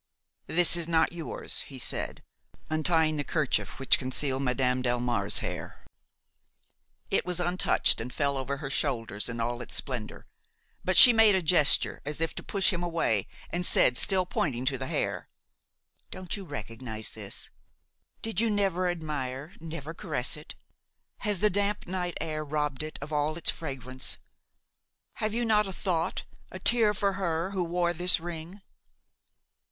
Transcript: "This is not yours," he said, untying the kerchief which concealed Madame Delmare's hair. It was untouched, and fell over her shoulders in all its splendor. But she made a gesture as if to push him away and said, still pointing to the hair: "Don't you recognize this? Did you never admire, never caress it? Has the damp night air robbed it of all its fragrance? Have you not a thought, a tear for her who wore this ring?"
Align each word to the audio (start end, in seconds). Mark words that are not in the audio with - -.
"This 0.47 0.75
is 0.75 0.87
not 0.87 1.11
yours," 1.13 1.59
he 1.67 1.77
said, 1.77 2.23
untying 2.71 3.17
the 3.17 3.23
kerchief 3.23 3.77
which 3.79 3.99
concealed 3.99 4.41
Madame 4.41 4.81
Delmare's 4.81 5.37
hair. 5.45 5.85
It 7.11 7.23
was 7.23 7.39
untouched, 7.39 8.01
and 8.01 8.11
fell 8.11 8.35
over 8.35 8.57
her 8.57 8.71
shoulders 8.71 9.29
in 9.29 9.39
all 9.39 9.61
its 9.61 9.75
splendor. 9.75 10.25
But 10.83 10.97
she 10.97 11.13
made 11.13 11.35
a 11.35 11.41
gesture 11.43 12.01
as 12.03 12.19
if 12.19 12.33
to 12.33 12.41
push 12.41 12.73
him 12.73 12.81
away 12.81 13.27
and 13.51 13.63
said, 13.63 13.95
still 13.95 14.25
pointing 14.25 14.65
to 14.65 14.79
the 14.79 14.87
hair: 14.87 15.29
"Don't 16.09 16.35
you 16.35 16.45
recognize 16.45 17.09
this? 17.11 17.51
Did 18.23 18.41
you 18.41 18.49
never 18.49 18.87
admire, 18.89 19.53
never 19.59 19.93
caress 19.93 20.35
it? 20.35 20.55
Has 21.19 21.41
the 21.41 21.51
damp 21.51 21.85
night 21.85 22.17
air 22.19 22.43
robbed 22.43 22.81
it 22.81 22.97
of 23.03 23.13
all 23.13 23.37
its 23.37 23.51
fragrance? 23.51 24.17
Have 25.21 25.35
you 25.35 25.45
not 25.45 25.67
a 25.67 25.71
thought, 25.73 26.23
a 26.51 26.57
tear 26.57 26.95
for 26.95 27.13
her 27.13 27.51
who 27.51 27.63
wore 27.63 27.93
this 27.93 28.19
ring?" 28.19 28.63